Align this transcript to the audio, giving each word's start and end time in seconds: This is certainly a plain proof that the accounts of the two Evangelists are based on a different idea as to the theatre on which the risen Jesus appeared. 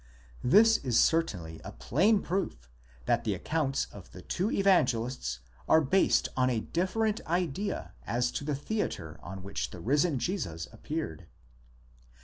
This 0.43 0.77
is 0.79 0.99
certainly 0.99 1.61
a 1.63 1.71
plain 1.71 2.23
proof 2.23 2.67
that 3.05 3.23
the 3.23 3.35
accounts 3.35 3.85
of 3.91 4.13
the 4.13 4.23
two 4.23 4.49
Evangelists 4.49 5.41
are 5.69 5.79
based 5.79 6.27
on 6.35 6.49
a 6.49 6.59
different 6.61 7.21
idea 7.27 7.93
as 8.07 8.31
to 8.31 8.43
the 8.43 8.55
theatre 8.55 9.19
on 9.21 9.43
which 9.43 9.69
the 9.69 9.79
risen 9.79 10.17
Jesus 10.17 10.67
appeared. 10.73 11.27